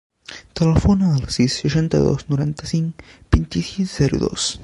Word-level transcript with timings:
Telefona 0.59 1.09
al 1.17 1.27
sis, 1.35 1.57
seixanta-dos, 1.63 2.25
noranta-cinc, 2.33 3.05
vint-i-sis, 3.37 3.95
zero, 4.01 4.23
dos. 4.27 4.49